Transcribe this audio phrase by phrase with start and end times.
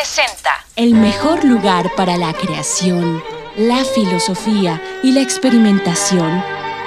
[0.00, 3.22] presenta El mejor lugar para la creación,
[3.58, 6.42] la filosofía y la experimentación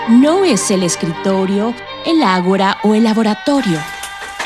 [0.09, 1.75] no es el escritorio,
[2.07, 3.79] el ágora o el laboratorio.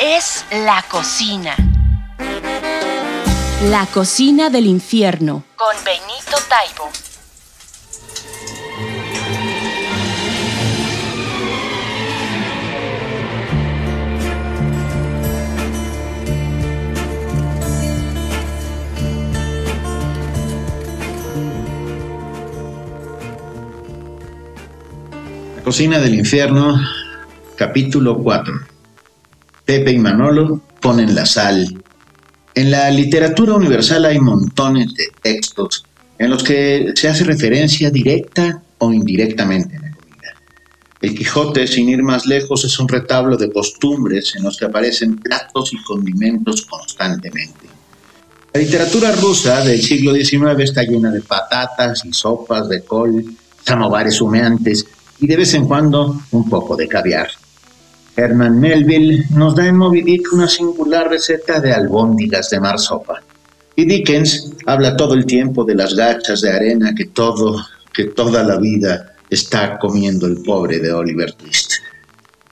[0.02, 1.56] Es la cocina.
[3.70, 5.44] La cocina del infierno.
[5.56, 6.90] Con Benito Taibo.
[25.68, 26.80] Cocina del infierno,
[27.58, 28.54] capítulo 4.
[29.66, 31.84] Pepe y Manolo ponen la sal.
[32.56, 35.84] En la literatura universal hay montones de textos
[36.20, 40.36] en los que se hace referencia directa o indirectamente a la comida.
[41.02, 45.18] El Quijote, sin ir más lejos, es un retablo de costumbres en los que aparecen
[45.18, 47.68] platos y condimentos constantemente.
[48.54, 53.26] La literatura rusa del siglo XIX está llena de patatas y sopas de col,
[53.66, 54.86] samovares humeantes
[55.20, 57.30] y de vez en cuando un poco de caviar.
[58.16, 63.22] Herman Melville nos da en Moby una singular receta de albóndigas de marsopa.
[63.76, 68.44] Y Dickens habla todo el tiempo de las gachas de arena que todo, que toda
[68.44, 71.74] la vida está comiendo el pobre de Oliver Twist.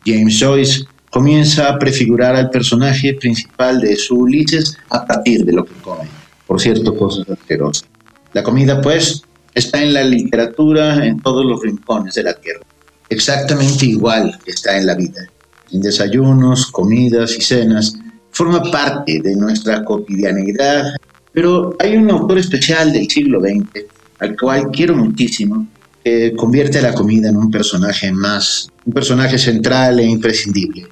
[0.06, 5.66] James Joyce comienza a prefigurar al personaje principal de su Ulises a partir de lo
[5.66, 6.08] que come.
[6.46, 7.90] Por cierto, cosas asquerosas.
[8.34, 9.24] La comida, pues,
[9.56, 12.62] está en la literatura en todos los rincones de la tierra.
[13.10, 15.28] Exactamente igual que está en la vida
[15.72, 17.98] en desayunos, comidas y cenas,
[18.32, 20.94] forma parte de nuestra cotidianeidad.
[21.32, 23.86] Pero hay un autor especial del siglo XX,
[24.20, 25.68] al cual quiero muchísimo,
[26.04, 30.88] que convierte la comida en un personaje más, un personaje central e imprescindible.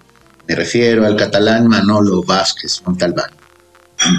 [0.47, 3.31] Me refiero al catalán Manolo Vázquez Montalbán.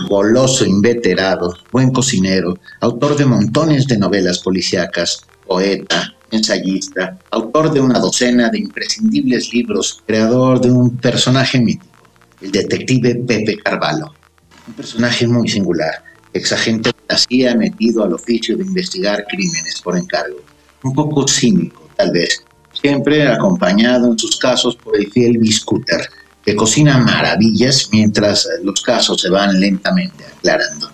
[0.09, 7.99] Goloso, inveterado, buen cocinero, autor de montones de novelas policíacas, poeta, ensayista, autor de una
[7.99, 11.93] docena de imprescindibles libros, creador de un personaje mítico,
[12.41, 14.15] el detective Pepe Carvalho.
[14.67, 16.03] Un personaje muy singular,
[16.33, 20.39] exagente de la CIA metido al oficio de investigar crímenes por encargo.
[20.83, 22.43] Un poco cínico, tal vez,
[22.73, 26.01] siempre acompañado en sus casos por el fiel Biscuter,
[26.45, 30.91] que cocina maravillas mientras los casos se van lentamente aclarando.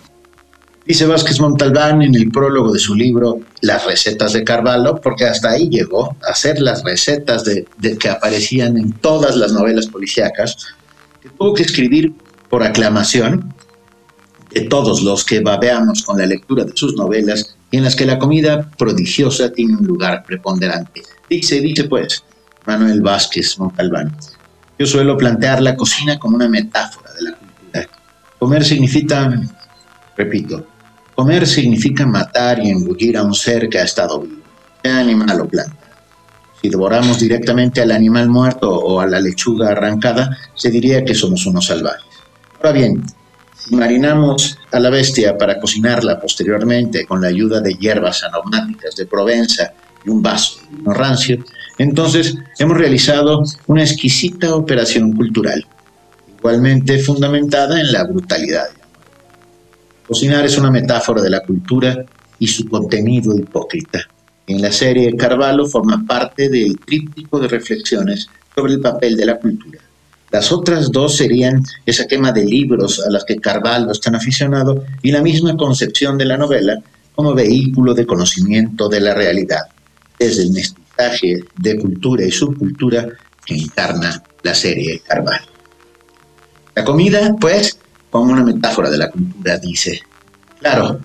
[0.86, 5.50] Dice Vázquez Montalbán en el prólogo de su libro Las recetas de Carvalho, porque hasta
[5.50, 7.66] ahí llegó a hacer las recetas de,
[7.98, 10.56] que aparecían en todas las novelas policíacas,
[11.22, 12.12] que tuvo que escribir
[12.48, 13.54] por aclamación
[14.50, 18.06] de todos los que babeamos con la lectura de sus novelas y en las que
[18.06, 21.02] la comida prodigiosa tiene un lugar preponderante.
[21.28, 22.24] Dice, dice pues,
[22.66, 24.16] Manuel Vázquez Montalbán,
[24.80, 27.86] yo suelo plantear la cocina como una metáfora de la cultura.
[28.38, 29.30] Comer significa,
[30.16, 30.66] repito,
[31.14, 34.40] Comer significa matar y engullir a un ser que ha estado vivo,
[34.82, 35.76] sea animal o planta.
[36.62, 41.44] Si devoramos directamente al animal muerto o a la lechuga arrancada, se diría que somos
[41.44, 42.06] unos salvajes.
[42.56, 43.04] Ahora bien,
[43.54, 49.04] si marinamos a la bestia para cocinarla posteriormente con la ayuda de hierbas aromáticas de
[49.04, 49.74] Provenza
[50.04, 51.44] y un vaso vino rancio,
[51.78, 55.66] entonces hemos realizado una exquisita operación cultural,
[56.38, 58.68] igualmente fundamentada en la brutalidad
[60.10, 62.04] Cocinar es una metáfora de la cultura
[62.40, 64.00] y su contenido hipócrita.
[64.44, 69.38] En la serie Carvalho forma parte del tríptico de reflexiones sobre el papel de la
[69.38, 69.78] cultura.
[70.32, 74.82] Las otras dos serían esa quema de libros a las que Carvalho es tan aficionado
[75.00, 76.82] y la misma concepción de la novela
[77.14, 79.62] como vehículo de conocimiento de la realidad,
[80.20, 83.08] desde el mestizaje de cultura y subcultura
[83.44, 85.46] que encarna la serie Carvalho.
[86.74, 87.78] La comida, pues,
[88.10, 90.02] como una metáfora de la cultura, dice.
[90.60, 91.00] Claro,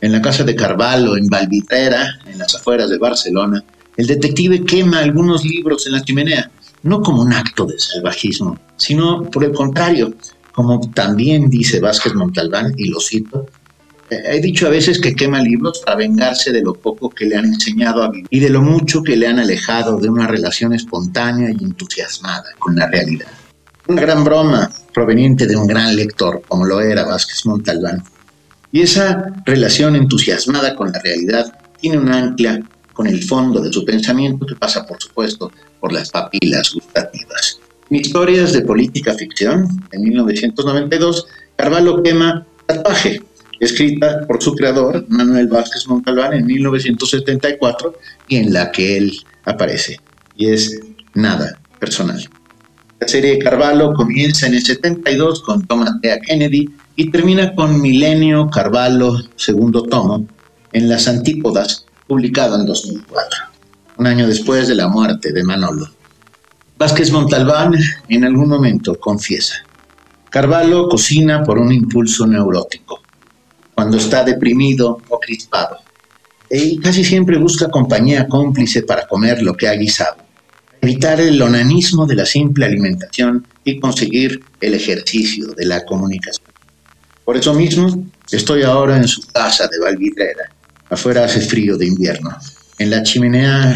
[0.00, 3.62] en la casa de Carvalho, en Valvitrera, en las afueras de Barcelona,
[3.98, 6.50] el detective quema algunos libros en la chimenea,
[6.84, 10.14] no como un acto de salvajismo, sino por el contrario,
[10.52, 13.46] como también dice Vázquez Montalbán, y lo cito,
[14.10, 17.46] he dicho a veces que quema libros para vengarse de lo poco que le han
[17.46, 21.50] enseñado a vivir y de lo mucho que le han alejado de una relación espontánea
[21.50, 23.28] y entusiasmada con la realidad.
[23.86, 28.02] Una gran broma, proveniente de un gran lector como lo era Vázquez Montalbán.
[28.72, 32.60] Y esa relación entusiasmada con la realidad tiene un ancla
[32.92, 37.60] con el fondo de su pensamiento que pasa, por supuesto, por las papilas gustativas.
[37.90, 43.22] En Historias de Política Ficción, en 1992, Carvalho quema Tatuaje,
[43.60, 47.94] escrita por su creador, Manuel Vázquez Montalbán, en 1974,
[48.28, 49.12] y en la que él
[49.44, 50.00] aparece.
[50.36, 50.80] Y es
[51.14, 52.28] nada personal.
[53.00, 56.20] La serie Carvalho comienza en el 72 con Thomas T.
[56.26, 60.26] Kennedy y termina con Milenio Carvalho, segundo tomo,
[60.72, 63.40] en las Antípodas, publicado en 2004,
[63.98, 65.86] un año después de la muerte de Manolo.
[66.78, 67.74] Vázquez Montalbán
[68.08, 69.64] en algún momento confiesa,
[70.30, 73.03] Carvalho cocina por un impulso neurótico,
[73.74, 75.78] cuando está deprimido o crispado,
[76.50, 80.16] y casi siempre busca compañía cómplice para comer lo que ha guisado,
[80.80, 86.46] evitar el onanismo de la simple alimentación y conseguir el ejercicio de la comunicación.
[87.24, 90.50] Por eso mismo, estoy ahora en su casa de Valvidrera.
[90.90, 92.36] Afuera hace frío de invierno.
[92.78, 93.74] En la chimenea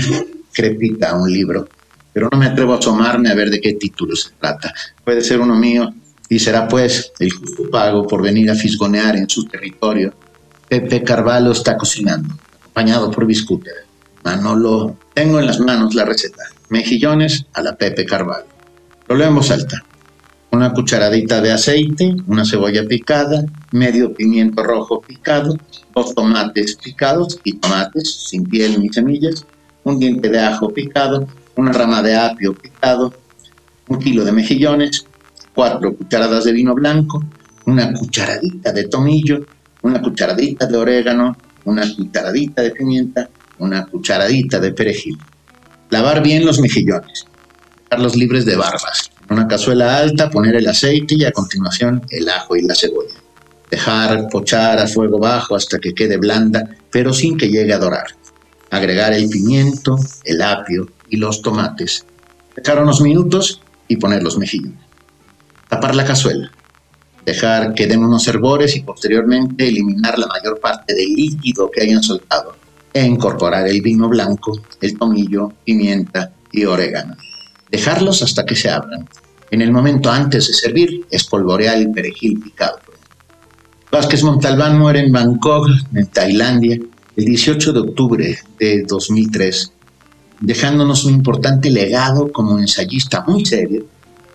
[0.53, 1.67] crepita un libro,
[2.13, 4.73] pero no me atrevo a asomarme a ver de qué título se trata.
[5.03, 5.95] Puede ser uno mío
[6.29, 10.13] y será pues el justo pago por venir a fisgonear en su territorio.
[10.69, 13.87] Pepe Carvalho está cocinando, acompañado por Biscúter.
[14.25, 16.43] Manolo, tengo en las manos la receta.
[16.69, 18.47] Mejillones a la Pepe Carvalho.
[19.09, 19.83] Voz alta
[20.51, 25.57] una cucharadita de aceite, una cebolla picada, medio pimiento rojo picado,
[25.95, 29.45] dos tomates picados y tomates sin piel ni semillas,
[29.85, 33.13] un diente de ajo picado, una rama de apio picado,
[33.89, 35.07] un kilo de mejillones,
[35.59, 37.21] cuatro cucharadas de vino blanco,
[37.67, 39.45] una cucharadita de tomillo,
[39.83, 43.29] una cucharadita de orégano, una cucharadita de pimienta,
[43.59, 45.19] una cucharadita de perejil.
[45.91, 47.27] Lavar bien los mejillones,
[47.91, 52.55] dejarlos libres de barbas una cazuela alta, poner el aceite y a continuación el ajo
[52.55, 53.17] y la cebolla.
[53.69, 58.07] Dejar pochar a fuego bajo hasta que quede blanda, pero sin que llegue a dorar.
[58.71, 62.07] Agregar el pimiento, el apio y los tomates.
[62.55, 64.88] Dejar unos minutos y poner los mejillones.
[65.69, 66.51] Tapar la cazuela.
[67.25, 72.03] Dejar que den unos hervores y posteriormente eliminar la mayor parte del líquido que hayan
[72.03, 72.57] soltado
[72.93, 77.17] e incorporar el vino blanco, el tomillo, pimienta y orégano
[77.71, 79.09] dejarlos hasta que se abran.
[79.51, 82.79] En el momento antes de servir, espolvorear el perejil picado.
[83.91, 86.79] Vázquez Montalbán muere en Bangkok, en Tailandia,
[87.17, 89.73] el 18 de octubre de 2003,
[90.41, 93.87] dejándonos un importante legado como ensayista muy serio,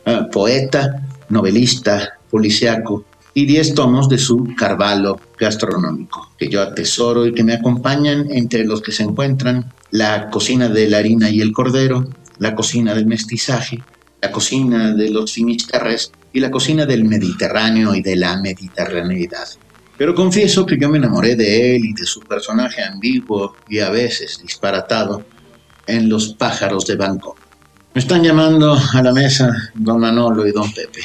[0.05, 7.33] eh, poeta, novelista, policiaco y 10 tomos de su Carvalho gastronómico, que yo atesoro y
[7.33, 11.51] que me acompañan entre los que se encuentran La cocina de la harina y el
[11.51, 12.07] cordero,
[12.39, 13.83] la cocina del mestizaje,
[14.21, 19.47] la cocina de los finisterres y la cocina del Mediterráneo y de la mediterraneidad.
[19.97, 23.89] Pero confieso que yo me enamoré de él y de su personaje ambiguo y a
[23.89, 25.23] veces disparatado
[25.85, 27.32] en Los pájaros de Bangkok.
[27.93, 31.01] Me están llamando a la mesa don Manolo y don Pepe.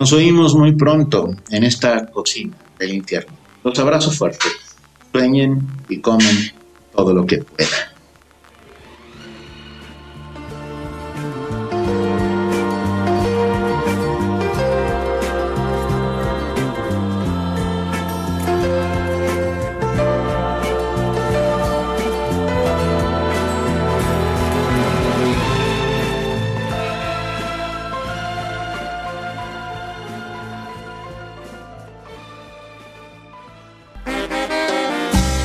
[0.00, 3.36] Nos oímos muy pronto en esta cocina del infierno.
[3.62, 4.48] Los abrazo fuerte.
[5.12, 6.52] Sueñen y comen
[6.92, 7.93] todo lo que puedan.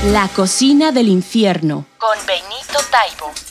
[0.05, 1.85] La cocina del infierno.
[1.97, 3.48] Con Benito Taibo.